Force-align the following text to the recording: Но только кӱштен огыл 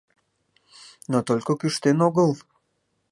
Но 1.11 1.17
только 1.27 1.51
кӱштен 1.59 1.97
огыл 2.07 2.31